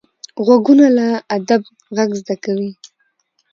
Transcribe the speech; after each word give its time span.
غوږونه 0.45 0.87
له 0.97 1.07
ادب 1.35 1.61
غږ 1.95 2.09
زده 2.21 2.35
کوي 2.43 2.71